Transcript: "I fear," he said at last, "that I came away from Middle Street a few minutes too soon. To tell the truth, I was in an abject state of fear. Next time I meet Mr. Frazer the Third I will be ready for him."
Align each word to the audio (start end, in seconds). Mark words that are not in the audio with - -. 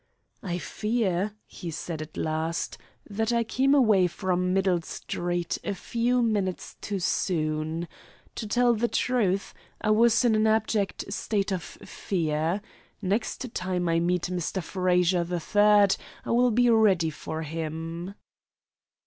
"I 0.41 0.57
fear," 0.57 1.33
he 1.45 1.69
said 1.69 2.01
at 2.01 2.17
last, 2.17 2.79
"that 3.07 3.31
I 3.31 3.43
came 3.43 3.75
away 3.75 4.07
from 4.07 4.51
Middle 4.51 4.81
Street 4.81 5.59
a 5.63 5.75
few 5.75 6.23
minutes 6.23 6.75
too 6.81 6.97
soon. 6.97 7.87
To 8.33 8.47
tell 8.47 8.73
the 8.73 8.87
truth, 8.87 9.53
I 9.79 9.91
was 9.91 10.25
in 10.25 10.33
an 10.33 10.47
abject 10.47 11.13
state 11.13 11.51
of 11.51 11.61
fear. 11.61 12.63
Next 12.99 13.53
time 13.53 13.87
I 13.87 13.99
meet 13.99 14.23
Mr. 14.23 14.63
Frazer 14.63 15.23
the 15.23 15.39
Third 15.39 15.95
I 16.25 16.31
will 16.31 16.49
be 16.49 16.67
ready 16.71 17.11
for 17.11 17.43
him." 17.43 18.15